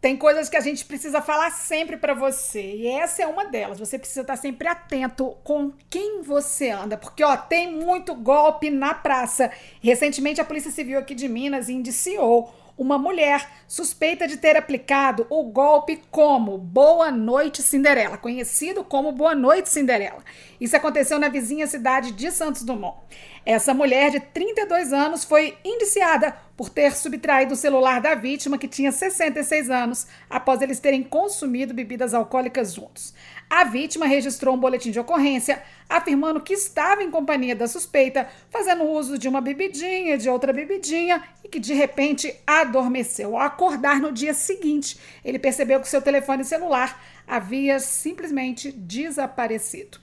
[0.00, 3.80] Tem coisas que a gente precisa falar sempre para você, e essa é uma delas.
[3.80, 8.94] Você precisa estar sempre atento com quem você anda, porque ó, tem muito golpe na
[8.94, 9.50] praça.
[9.82, 15.42] Recentemente a Polícia Civil aqui de Minas indiciou uma mulher suspeita de ter aplicado o
[15.42, 20.22] golpe como Boa Noite Cinderela, conhecido como Boa Noite Cinderela.
[20.60, 22.98] Isso aconteceu na vizinha cidade de Santos Dumont.
[23.44, 28.66] Essa mulher de 32 anos foi indiciada por ter subtraído o celular da vítima, que
[28.66, 33.14] tinha 66 anos, após eles terem consumido bebidas alcoólicas juntos.
[33.48, 38.82] A vítima registrou um boletim de ocorrência afirmando que estava em companhia da suspeita, fazendo
[38.82, 43.36] uso de uma bebidinha, de outra bebidinha e que de repente adormeceu.
[43.36, 49.98] Ao acordar no dia seguinte, ele percebeu que seu telefone celular havia simplesmente desaparecido.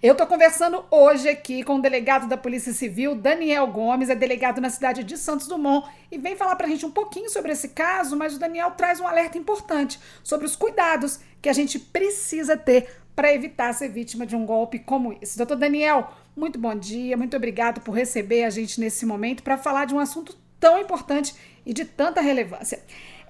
[0.00, 4.60] Eu estou conversando hoje aqui com o delegado da Polícia Civil, Daniel Gomes, é delegado
[4.60, 7.70] na cidade de Santos Dumont, e vem falar para a gente um pouquinho sobre esse
[7.70, 12.56] caso, mas o Daniel traz um alerta importante sobre os cuidados que a gente precisa
[12.56, 15.36] ter para evitar ser vítima de um golpe como esse.
[15.36, 19.84] Doutor Daniel, muito bom dia, muito obrigado por receber a gente nesse momento para falar
[19.84, 21.34] de um assunto tão importante
[21.66, 22.80] e de tanta relevância.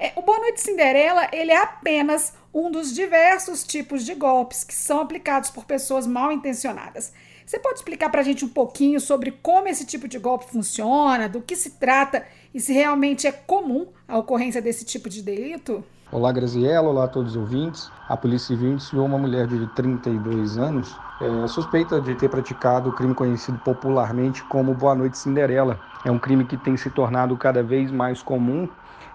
[0.00, 4.72] É, o Boa Noite Cinderela ele é apenas um dos diversos tipos de golpes que
[4.72, 7.12] são aplicados por pessoas mal intencionadas.
[7.44, 11.28] Você pode explicar para a gente um pouquinho sobre como esse tipo de golpe funciona,
[11.28, 15.84] do que se trata e se realmente é comum a ocorrência desse tipo de delito?
[16.10, 16.88] Olá, Graziella.
[16.88, 17.92] Olá a todos os ouvintes.
[18.08, 22.92] A Polícia Civil indiciou uma mulher de 32 anos é, suspeita de ter praticado o
[22.92, 25.78] crime conhecido popularmente como Boa Noite Cinderela.
[26.02, 28.66] É um crime que tem se tornado cada vez mais comum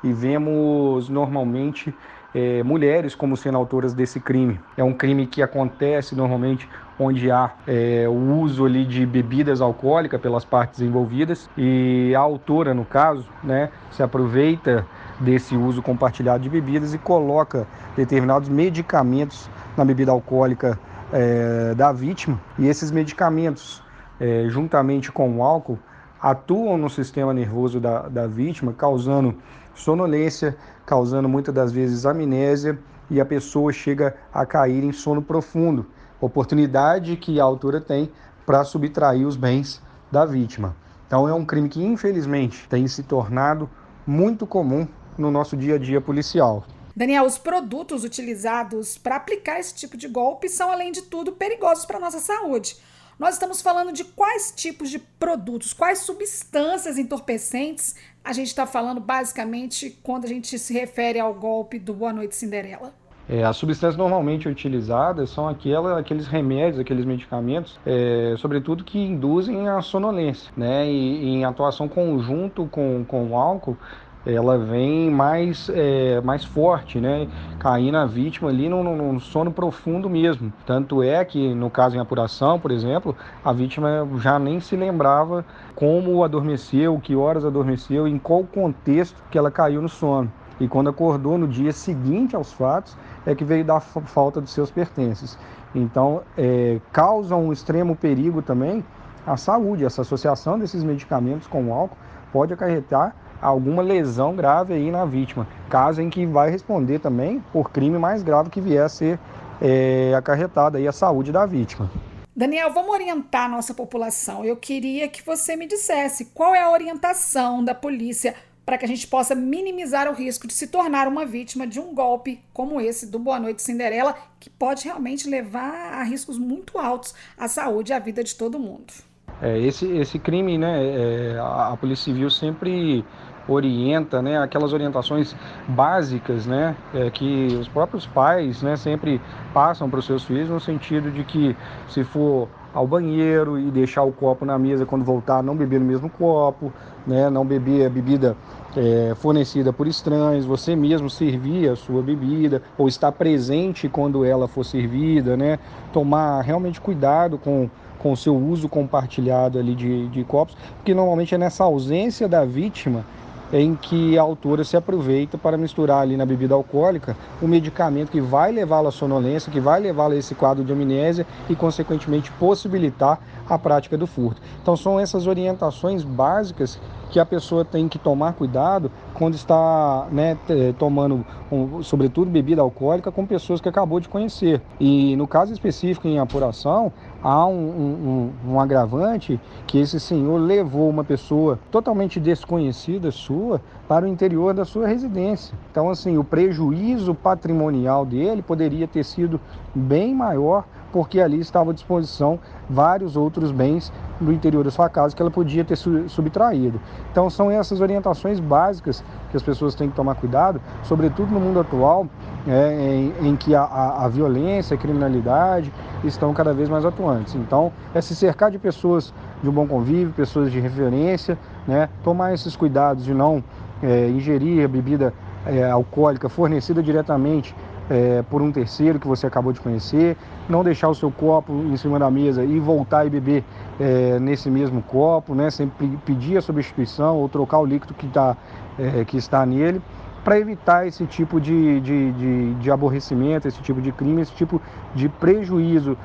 [0.04, 1.96] e vemos normalmente
[2.36, 4.60] é, mulheres como sendo autoras desse crime.
[4.78, 10.22] É um crime que acontece normalmente onde há é, o uso ali de bebidas alcoólicas
[10.22, 14.86] pelas partes envolvidas e a autora, no caso, né, se aproveita
[15.20, 20.80] desse uso compartilhado de bebidas e coloca determinados medicamentos na bebida alcoólica
[21.12, 23.84] é, da vítima e esses medicamentos,
[24.20, 25.78] é, juntamente com o álcool,
[26.22, 29.36] atuam no sistema nervoso da, da vítima, causando
[29.76, 30.56] sonolência,
[30.86, 35.86] causando muitas das vezes amnésia e a pessoa chega a cair em sono profundo,
[36.22, 38.10] oportunidade que a autora tem
[38.46, 40.76] para subtrair os bens da vítima.
[41.06, 43.70] Então é um crime que infelizmente tem se tornado
[44.08, 44.88] muito comum
[45.18, 46.66] no nosso dia a dia policial.
[46.96, 51.86] Daniel, os produtos utilizados para aplicar esse tipo de golpe são, além de tudo, perigosos
[51.86, 52.78] para a nossa saúde.
[53.18, 59.00] Nós estamos falando de quais tipos de produtos, quais substâncias entorpecentes a gente está falando
[59.00, 62.94] basicamente quando a gente se refere ao golpe do Boa Noite Cinderela.
[63.30, 69.70] É, as substâncias normalmente utilizadas são aquela, aqueles remédios, aqueles medicamentos, é, sobretudo que induzem
[69.70, 70.86] a sonolência, né?
[70.90, 73.78] E, em atuação conjunto com, com o álcool,
[74.26, 77.28] ela vem mais, é, mais forte, né?
[77.60, 80.52] Cair na vítima ali num, sono profundo mesmo.
[80.66, 85.46] Tanto é que, no caso em apuração, por exemplo, a vítima já nem se lembrava
[85.76, 90.32] como adormeceu, que horas adormeceu, em qual contexto que ela caiu no sono.
[90.60, 92.96] E quando acordou no dia seguinte aos fatos,
[93.26, 95.38] é que veio dar falta de seus pertences.
[95.76, 98.86] Então, é, causa um extremo perigo também
[99.26, 99.84] à saúde.
[99.84, 101.98] Essa associação desses medicamentos com o álcool
[102.32, 107.72] pode acarretar alguma lesão grave aí na vítima, caso em que vai responder também por
[107.72, 109.20] crime mais grave que vier a ser
[109.62, 111.90] é, acarretado aí a saúde da vítima.
[112.36, 114.44] Daniel, vamos orientar a nossa população.
[114.44, 118.34] Eu queria que você me dissesse qual é a orientação da polícia
[118.66, 121.94] para que a gente possa minimizar o risco de se tornar uma vítima de um
[121.94, 127.14] golpe como esse do Boa Noite Cinderela, que pode realmente levar a riscos muito altos
[127.38, 128.94] à saúde e à vida de todo mundo.
[129.42, 133.04] É, esse, esse crime, né, é, a, a Polícia Civil sempre
[133.48, 135.36] orienta, né, aquelas orientações
[135.68, 139.22] básicas, né, é, que os próprios pais, né, sempre
[139.54, 141.56] passam para os seus filhos no sentido de que
[141.90, 145.86] se for ao banheiro e deixar o copo na mesa quando voltar, não beber no
[145.86, 146.74] mesmo copo,
[147.06, 148.36] né, não beber a bebida
[148.76, 154.48] é, fornecida por estranhos, você mesmo servir a sua bebida ou estar presente quando ela
[154.48, 155.60] for servida, né,
[155.92, 157.70] tomar realmente cuidado com
[158.00, 162.44] com o seu uso compartilhado ali de, de copos, porque normalmente é nessa ausência da
[162.44, 163.06] vítima
[163.54, 168.20] em que a autora se aproveita para misturar ali na bebida alcoólica o medicamento que
[168.20, 173.20] vai levá-la à sonolência, que vai levá-la a esse quadro de amnésia e, consequentemente, possibilitar
[173.48, 174.42] a prática do furto.
[174.62, 176.80] Então, são essas orientações básicas
[177.12, 180.38] que a pessoa tem que tomar cuidado quando está né,
[180.78, 184.62] tomando, um, sobretudo, bebida alcoólica com pessoas que acabou de conhecer.
[184.80, 190.90] E no caso específico em apuração, há um, um, um, agravante que esse senhor levou
[190.90, 195.56] uma pessoa totalmente desconhecida sua para o interior da sua residência.
[195.72, 199.40] Então, assim, o prejuízo patrimonial dele poderia ter sido
[199.76, 202.40] bem maior porque ali estavam à disposição
[202.70, 206.80] vários outros bens do interior da sua casa que ela podia ter subtraído.
[207.12, 211.60] Então são essas orientações básicas que as pessoas têm que tomar cuidado, sobretudo no mundo
[211.60, 212.08] atual,
[212.48, 215.74] é, em, em, que a, a, a, violência, a criminalidade
[216.04, 217.34] estão cada vez mais atuantes.
[217.36, 221.90] Então é se cercar de pessoas de um bom convívio, pessoas de referência, né?
[222.04, 223.44] tomar esses cuidados de não
[223.82, 225.14] é, ingerir a bebida
[225.46, 227.56] é, alcoólica fornecida diretamente
[227.90, 230.16] é, por um terceiro que você acabou de conhecer,
[230.48, 233.44] não deixar o seu copo em cima da mesa e voltar e beber
[233.80, 235.50] é, nesse mesmo copo, né?
[235.50, 238.38] sempre pedir a substituição ou trocar o líquido que, tá,
[238.80, 239.82] é, que está nele,
[240.24, 244.62] para evitar esse tipo de, de, de, de aborrecimento, esse tipo de crime, esse tipo
[244.96, 245.98] de prejuízo,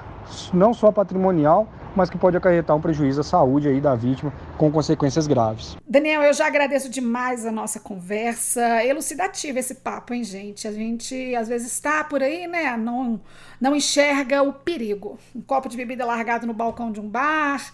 [0.52, 4.70] não só patrimonial, mas que pode acarretar um prejuízo à saúde aí da vítima com
[4.70, 5.76] consequências graves.
[5.86, 10.68] Daniel, eu já agradeço demais a nossa conversa, elucidativa esse papo, hein, gente?
[10.68, 12.76] A gente às vezes está por aí, né?
[12.76, 13.20] Não,
[13.60, 15.18] não enxerga o perigo.
[15.34, 17.72] Um copo de bebida largado no balcão de um bar,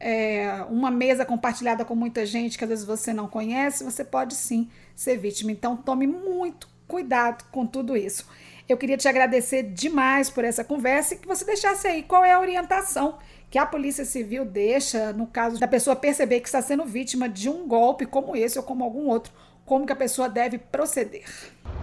[0.00, 4.34] é, uma mesa compartilhada com muita gente que às vezes você não conhece, você pode
[4.34, 5.52] sim ser vítima.
[5.52, 8.26] Então tome muito cuidado com tudo isso.
[8.66, 12.32] Eu queria te agradecer demais por essa conversa e que você deixasse aí qual é
[12.32, 13.18] a orientação
[13.50, 17.48] que a Polícia Civil deixa no caso da pessoa perceber que está sendo vítima de
[17.48, 19.32] um golpe como esse ou como algum outro,
[19.66, 21.24] como que a pessoa deve proceder?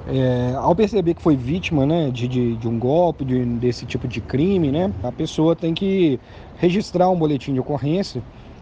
[0.09, 4.07] É, ao perceber que foi vítima né, de, de, de um golpe, de, desse tipo
[4.07, 6.17] de crime, né, a pessoa tem que
[6.57, 8.21] registrar um boletim de ocorrência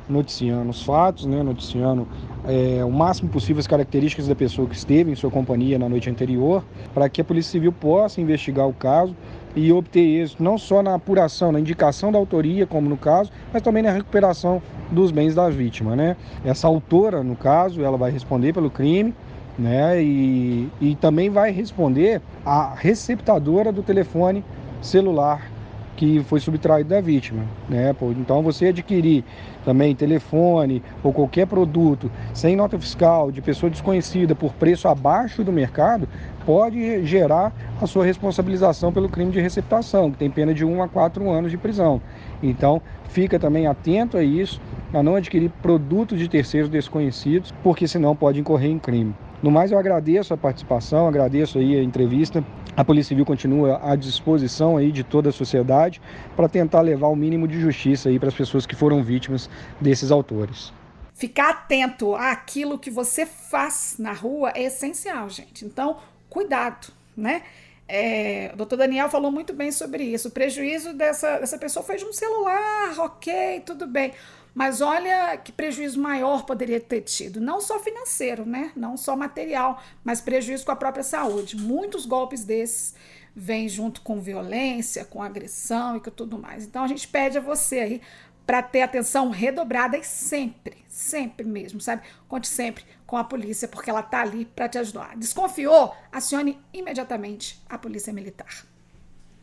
[0.09, 2.07] noticiando os fatos, né, noticiando
[2.47, 6.09] é, o máximo possível as características da pessoa que esteve em sua companhia na noite
[6.09, 6.63] anterior,
[6.93, 9.15] para que a Polícia Civil possa investigar o caso
[9.55, 13.61] e obter êxito não só na apuração, na indicação da autoria, como no caso, mas
[13.61, 14.61] também na recuperação
[14.91, 15.95] dos bens da vítima.
[15.95, 16.15] Né?
[16.43, 19.13] Essa autora, no caso, ela vai responder pelo crime,
[19.57, 20.01] né?
[20.01, 24.43] E, e também vai responder a receptadora do telefone
[24.81, 25.55] celular
[25.95, 27.43] que foi subtraído da vítima.
[27.69, 27.95] Né?
[28.17, 29.23] Então, você adquirir
[29.63, 35.51] também telefone ou qualquer produto sem nota fiscal de pessoa desconhecida por preço abaixo do
[35.51, 36.07] mercado
[36.45, 40.87] pode gerar a sua responsabilização pelo crime de receptação, que tem pena de 1 a
[40.87, 42.01] 4 anos de prisão.
[42.43, 44.61] Então, fica também atento a isso,
[44.93, 49.15] a não adquirir produtos de terceiros desconhecidos, porque senão pode incorrer em crime.
[49.45, 52.43] No mais, eu agradeço a participação, agradeço aí a entrevista.
[52.75, 56.01] A Polícia Civil continua à disposição aí de toda a sociedade
[56.35, 59.47] para tentar levar o mínimo de justiça aí para as pessoas que foram vítimas
[59.79, 60.73] desses autores.
[61.13, 65.63] Ficar atento àquilo que você faz na rua é essencial, gente.
[65.63, 65.97] Então,
[66.27, 67.43] cuidado, né?
[67.87, 70.29] É, o doutor Daniel falou muito bem sobre isso.
[70.29, 74.13] O prejuízo dessa, dessa pessoa foi de um celular, ok, tudo bem.
[74.53, 78.71] Mas olha que prejuízo maior poderia ter tido, não só financeiro, né?
[78.73, 81.57] Não só material, mas prejuízo com a própria saúde.
[81.57, 82.95] Muitos golpes desses
[83.35, 86.63] vêm junto com violência, com agressão e com tudo mais.
[86.63, 88.01] Então a gente pede a você aí
[88.45, 92.03] para ter atenção redobrada e sempre, sempre mesmo, sabe?
[92.27, 95.17] Conte sempre com a polícia, porque ela tá ali para te ajudar.
[95.17, 95.95] Desconfiou?
[96.11, 98.74] Acione imediatamente a polícia militar.